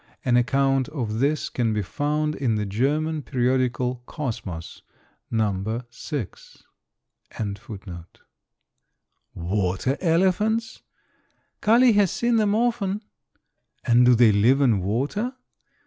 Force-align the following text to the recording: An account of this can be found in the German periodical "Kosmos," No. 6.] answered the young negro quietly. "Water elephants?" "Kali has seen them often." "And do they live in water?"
An 0.25 0.35
account 0.35 0.89
of 0.89 1.19
this 1.19 1.47
can 1.47 1.73
be 1.73 1.83
found 1.83 2.33
in 2.33 2.55
the 2.55 2.65
German 2.65 3.21
periodical 3.21 4.01
"Kosmos," 4.07 4.81
No. 5.29 5.83
6.] 5.91 6.63
answered 7.37 7.63
the 7.63 7.71
young 7.71 7.77
negro 7.77 7.85
quietly. 7.85 8.23
"Water 9.35 9.97
elephants?" 10.01 10.81
"Kali 11.61 11.93
has 11.93 12.09
seen 12.09 12.37
them 12.37 12.55
often." 12.55 13.03
"And 13.85 14.03
do 14.03 14.15
they 14.15 14.31
live 14.31 14.59
in 14.59 14.81
water?" 14.81 15.35